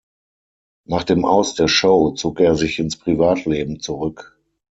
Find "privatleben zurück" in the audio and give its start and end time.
2.97-4.35